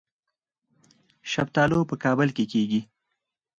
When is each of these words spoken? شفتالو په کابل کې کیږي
شفتالو 1.31 1.79
په 1.89 1.95
کابل 2.03 2.29
کې 2.35 2.45
کیږي 2.51 2.81